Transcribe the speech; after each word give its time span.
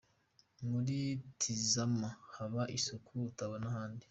Muri 0.69 0.97
Tizama 1.39 2.09
haba 2.35 2.61
isuku 2.77 3.11
utabona 3.29 3.65
ahandi. 3.71 3.99